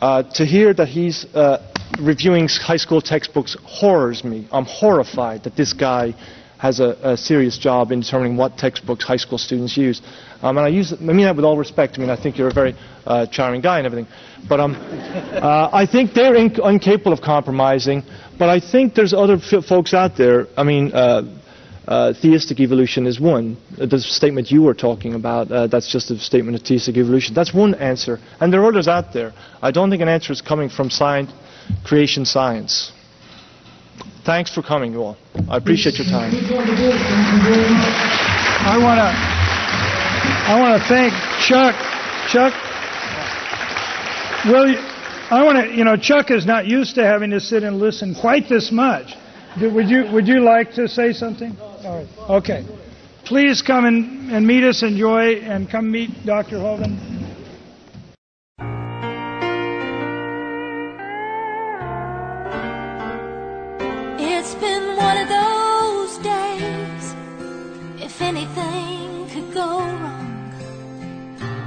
[0.00, 4.48] uh, to hear that he's uh, reviewing high school textbooks horrors me.
[4.52, 6.14] I'm horrified that this guy
[6.58, 10.00] has a, a serious job in determining what textbooks high school students use.
[10.42, 11.96] Um, and I, use, I mean that with all respect.
[11.96, 12.74] I mean, I think you're a very
[13.06, 14.10] uh, charming guy and everything.
[14.48, 18.02] But um, uh, I think they're inc- incapable of compromising.
[18.38, 20.46] But I think there's other f- folks out there.
[20.56, 21.22] I mean, uh,
[21.86, 23.56] uh, theistic evolution is one.
[23.78, 27.34] Uh, the statement you were talking about, uh, that's just a statement of theistic evolution.
[27.34, 28.18] That's one answer.
[28.40, 29.34] And there are others out there.
[29.60, 31.30] I don't think an answer is coming from science,
[31.84, 32.92] creation science.
[34.24, 35.16] Thanks for coming, you all.
[35.48, 36.32] I appreciate your time.
[38.66, 39.34] I want to
[40.46, 41.74] I want to thank Chuck.
[42.28, 42.52] Chuck,
[44.46, 44.74] well,
[45.30, 48.14] I want to, you know, Chuck is not used to having to sit and listen
[48.14, 49.14] quite this much.
[49.58, 51.56] Would you, would you like to say something?
[51.58, 52.30] All right.
[52.42, 52.66] Okay.
[53.24, 56.56] Please come and, and meet us, enjoy, and come meet Dr.
[56.56, 56.98] Hovind.
[64.64, 67.04] Been one of those days.
[68.06, 69.68] If anything could go
[70.00, 70.52] wrong,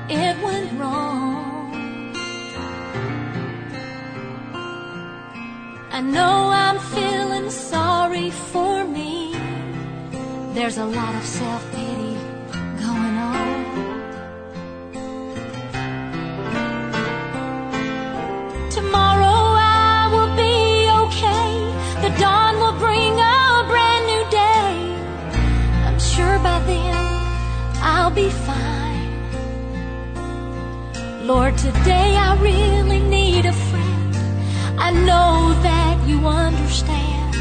[0.10, 2.16] it went wrong.
[5.92, 9.36] I know I'm feeling sorry for me.
[10.56, 12.17] There's a lot of self pity
[26.48, 26.96] by then
[27.94, 29.12] I'll be fine.
[31.32, 34.12] Lord, today I really need a friend.
[34.88, 35.34] I know
[35.68, 37.32] that you understand.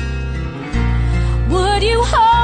[1.53, 2.36] Would you hold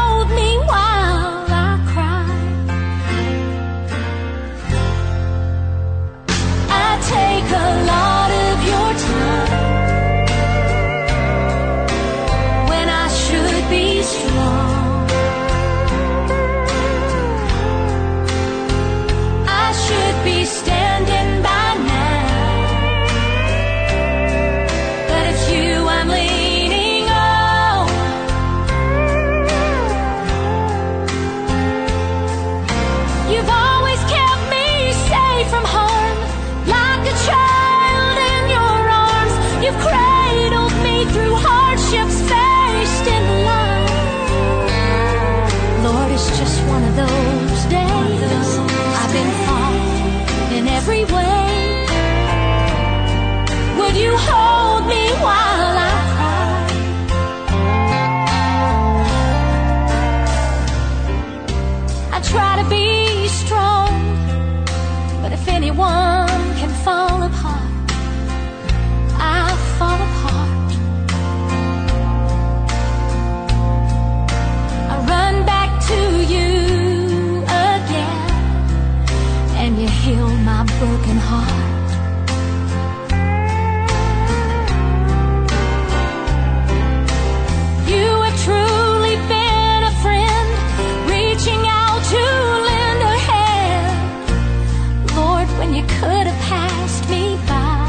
[95.62, 97.87] when you could have passed me by.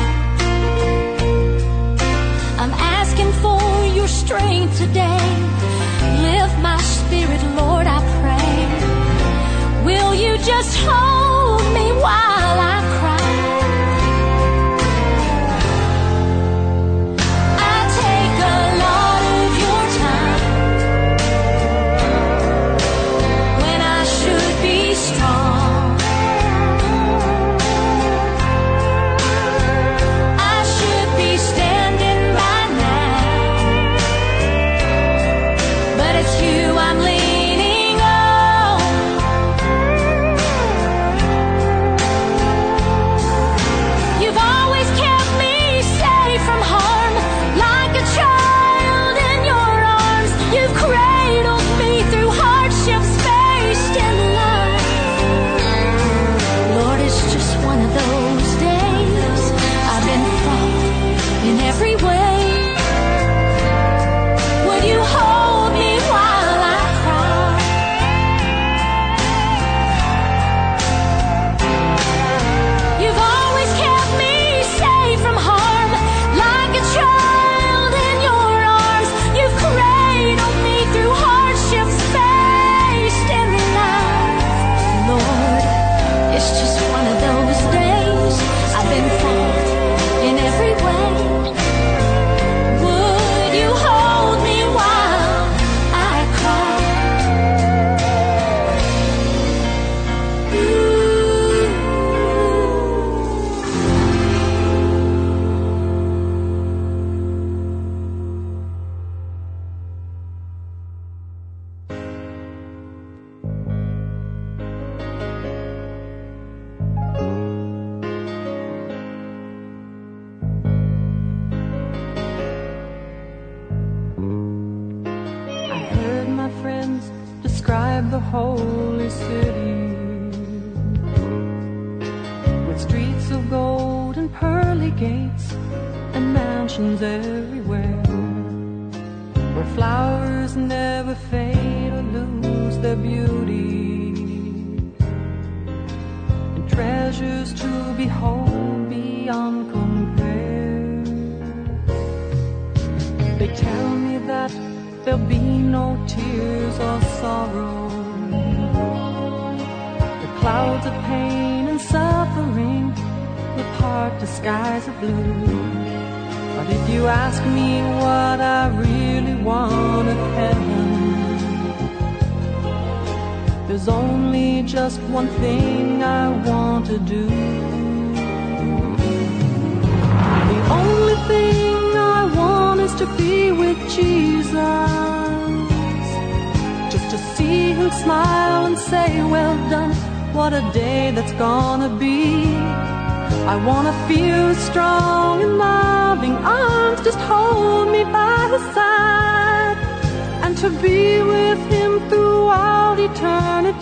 [2.61, 3.61] I'm asking for
[3.97, 5.02] your strength today.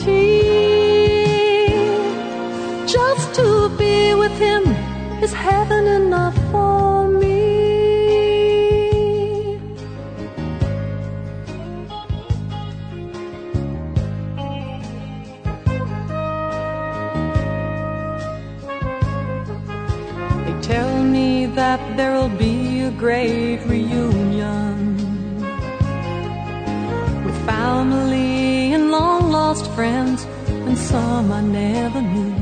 [0.08, 0.42] Eternity.
[2.88, 4.64] Just to be with him
[5.24, 7.30] is heaven enough for me.
[20.46, 24.98] They tell me that there'll be a great reunion
[27.26, 28.21] with family
[29.82, 30.28] friends
[30.68, 32.36] and some I never knew.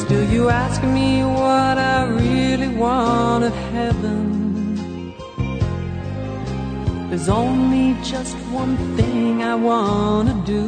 [0.00, 4.18] Still, you ask me what I really want of heaven.
[7.08, 10.62] There's only just one thing I want to do.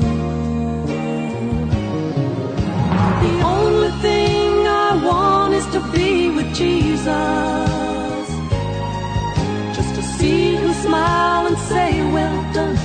[3.27, 4.51] The only thing
[4.87, 8.27] I want is to be with Jesus.
[9.77, 12.76] Just to see him smile and say, Well done,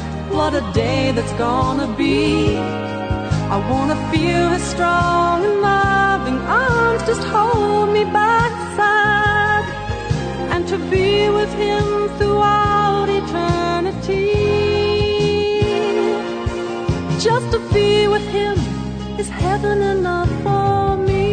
[0.41, 2.57] what a day that's gonna be.
[3.55, 9.67] I wanna feel his strong and loving arms just hold me by his side.
[10.53, 11.85] And to be with him
[12.17, 14.29] throughout eternity.
[17.27, 18.55] Just to be with him
[19.21, 21.29] is heaven enough for me.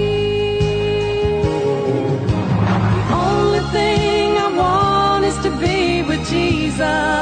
[2.97, 5.79] The only thing I want is to be
[6.09, 7.18] with Jesus.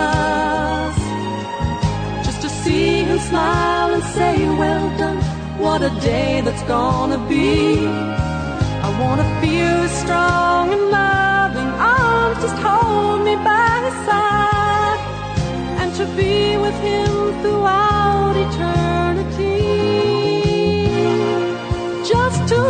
[3.36, 5.18] smile and say, well done,
[5.64, 7.86] what a day that's gonna be.
[8.86, 15.00] I wanna feel strong and loving arms just hold me by his side
[15.80, 17.12] and to be with him
[17.42, 19.64] throughout eternity.
[22.12, 22.60] Just to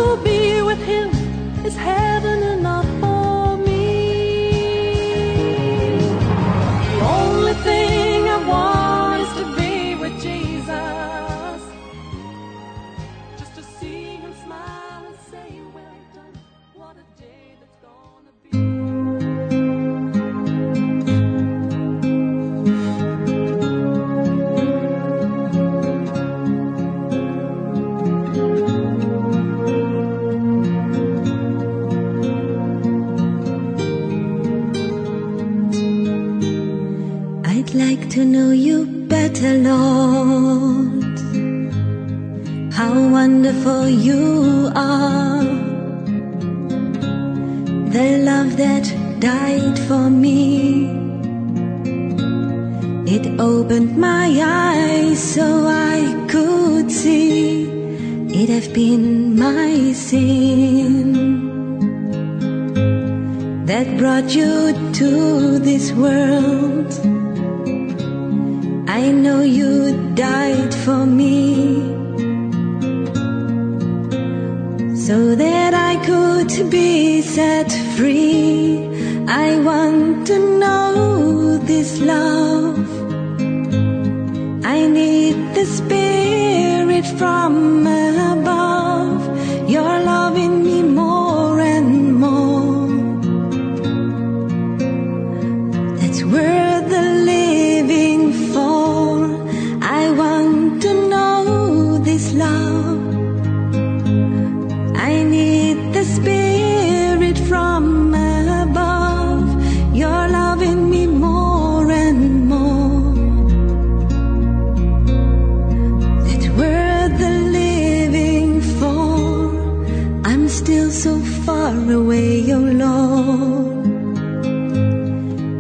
[120.77, 123.85] feel so far away, oh Lord.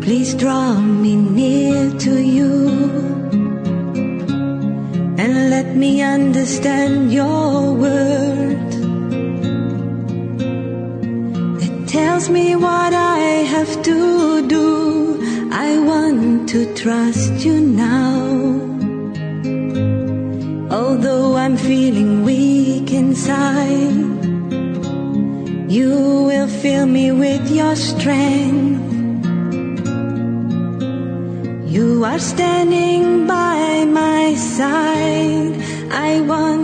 [0.04, 2.52] Please draw me near to you
[5.22, 8.70] and let me understand your word
[11.60, 13.18] that tells me what I
[13.54, 13.98] have to
[14.56, 14.66] do.
[15.50, 18.16] I want to trust you now.
[20.78, 23.85] Although I'm feeling weak inside.
[25.76, 28.80] You will fill me with your strength.
[31.68, 35.52] You are standing by my side.
[35.92, 36.55] I want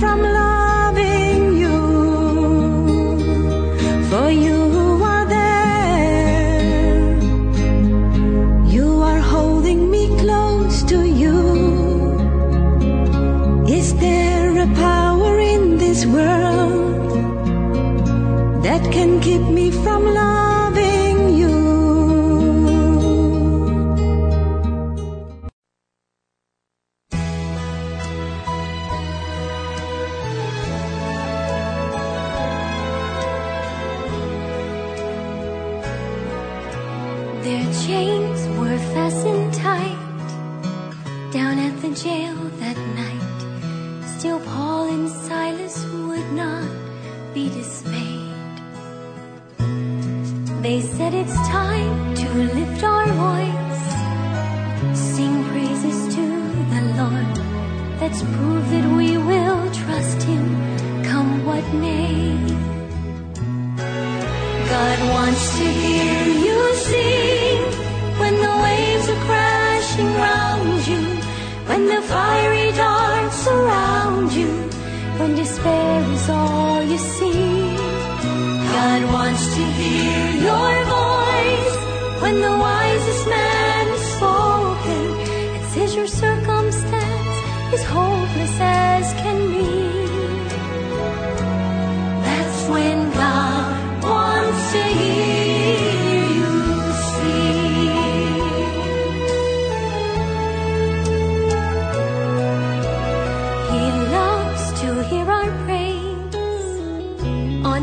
[0.00, 0.29] from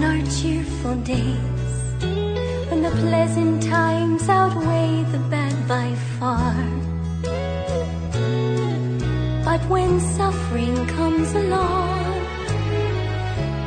[0.08, 1.72] our cheerful days,
[2.70, 5.88] when the pleasant times outweigh the bad by
[6.18, 6.56] far.
[9.48, 12.00] But when suffering comes along,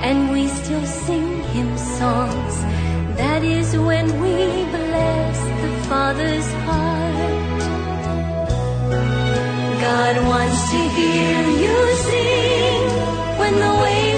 [0.09, 2.55] and we still sing him songs,
[3.20, 4.36] that is when we
[4.76, 7.61] bless the Father's heart.
[9.88, 11.76] God wants to hear you
[12.09, 12.82] sing
[13.41, 14.09] when the way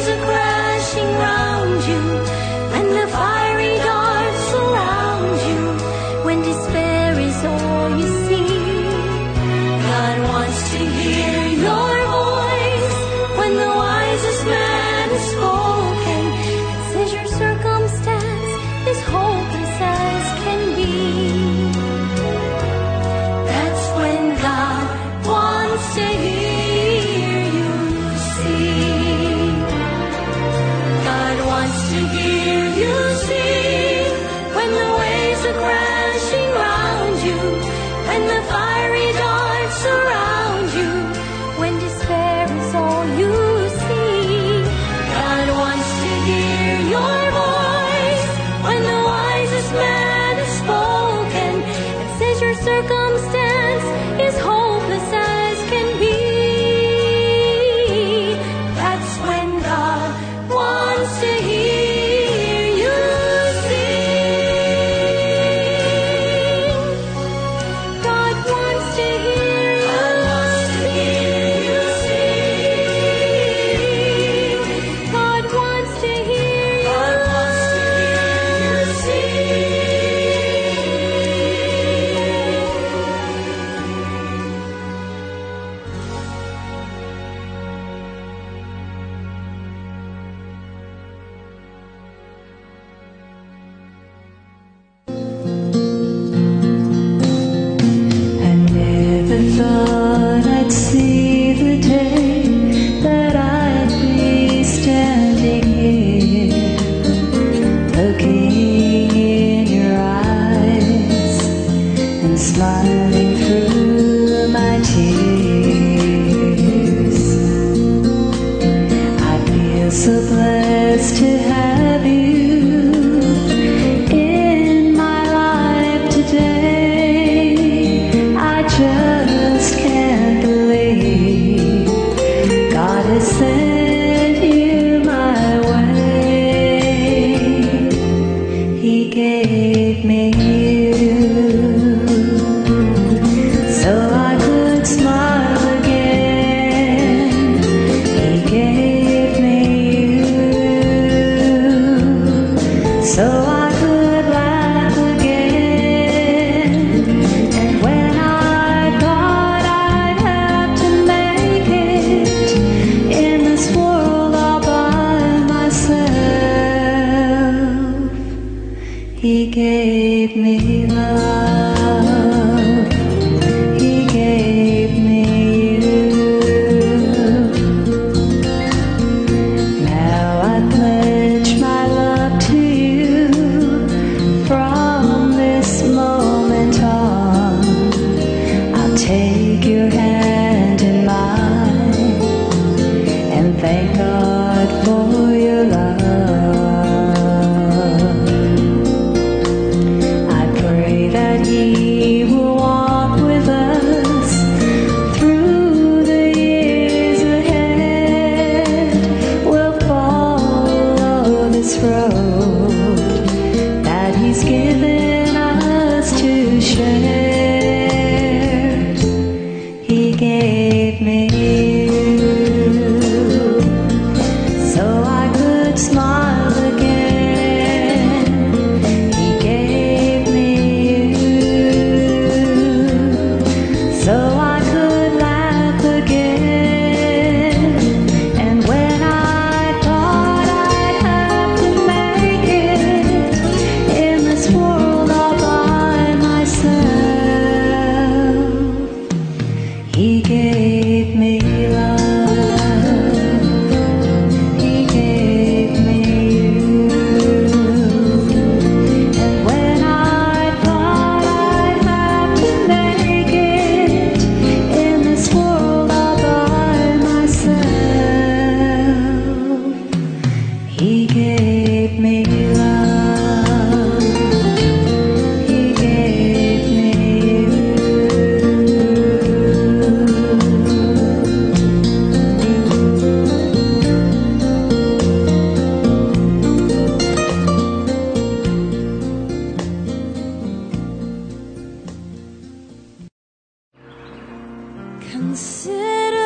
[295.12, 296.21] Consider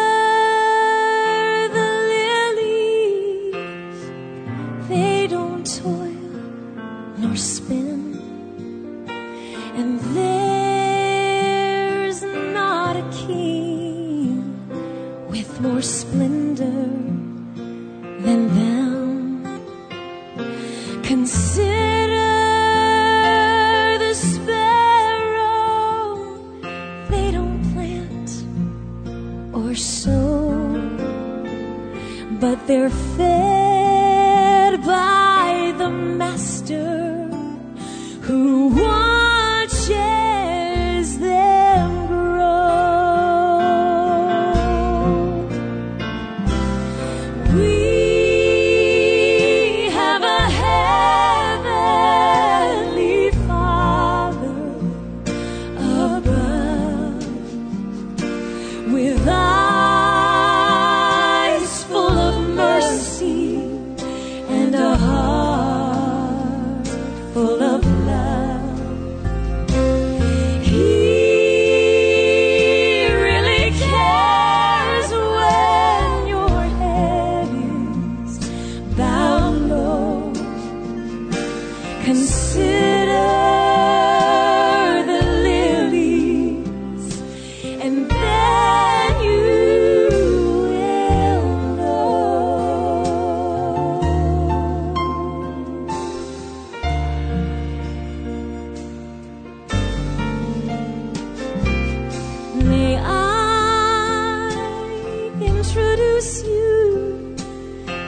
[106.16, 107.36] introduce you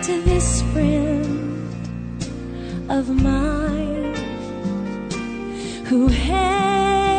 [0.03, 1.71] to this friend
[2.91, 4.15] of mine
[5.85, 7.19] who hangs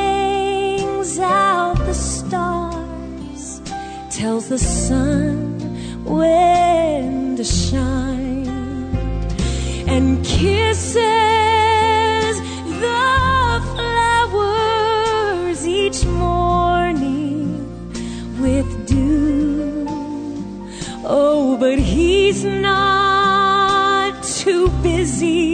[1.20, 3.62] out the stars,
[4.10, 5.60] tells the sun
[6.06, 8.48] when to shine,
[9.88, 11.29] and kisses.
[25.20, 25.49] see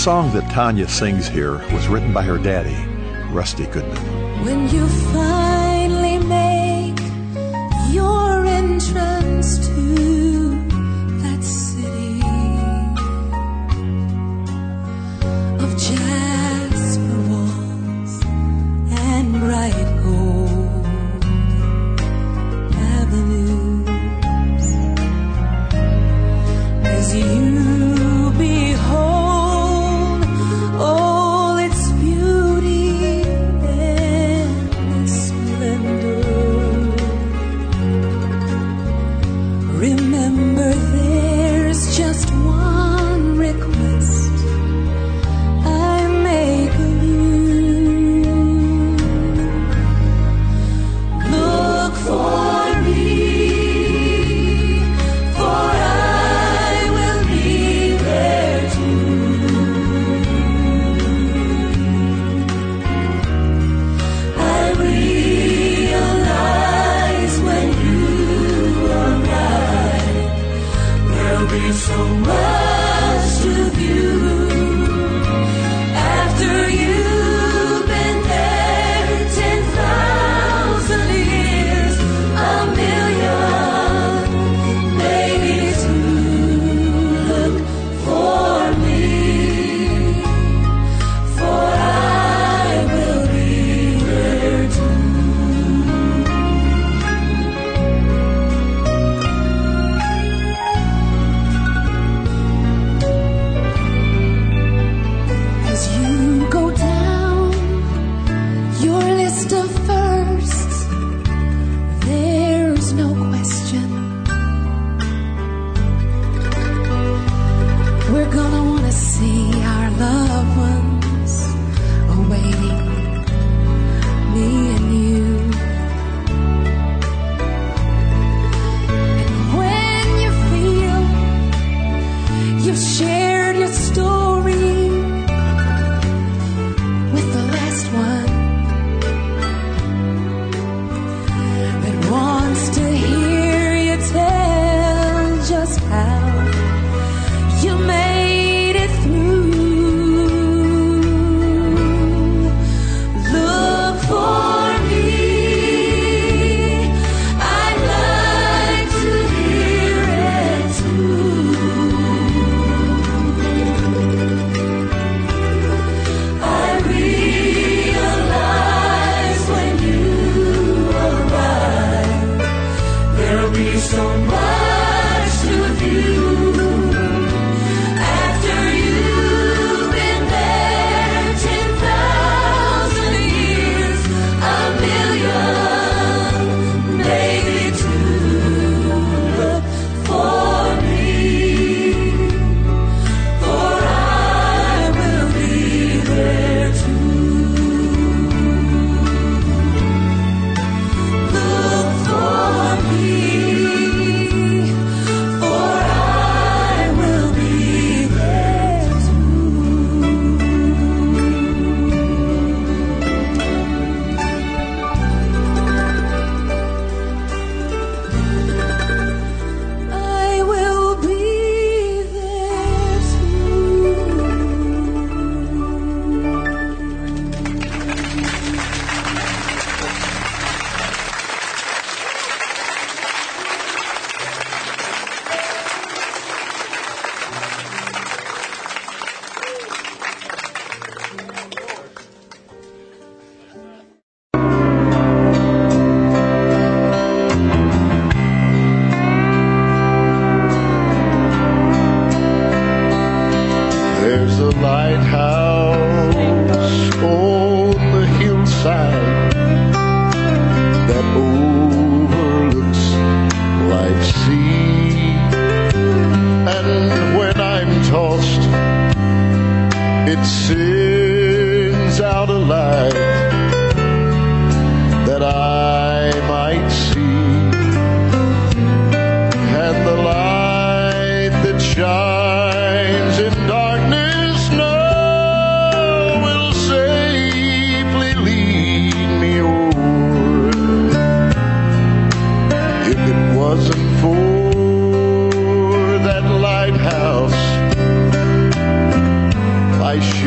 [0.00, 2.74] song that Tanya sings here was written by her daddy,
[3.30, 3.98] Rusty Goodman.
[4.42, 5.49] When you find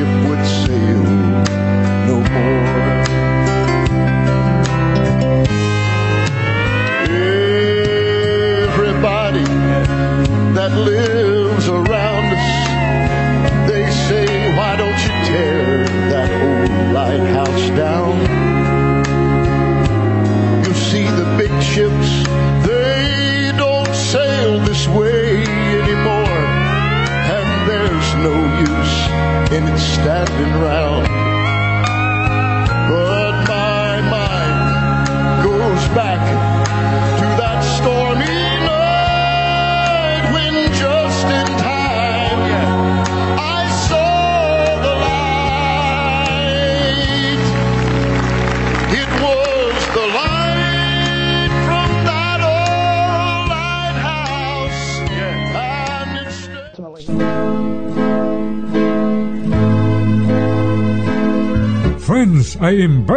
[0.04, 0.33] my